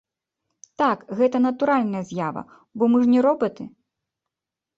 Так, 0.81 1.03
гэта 1.19 1.41
натуральная 1.47 2.01
з'ява, 2.13 2.41
бо 2.77 2.83
мы 2.95 3.03
ж 3.05 3.11
не 3.13 3.19
робаты. 3.27 3.63